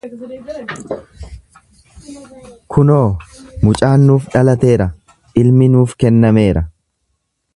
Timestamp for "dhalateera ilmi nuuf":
4.37-5.97